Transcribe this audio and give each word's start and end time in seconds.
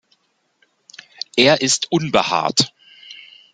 Er 1.35 1.61
ist 1.61 1.85
unbehaart. 1.91 2.73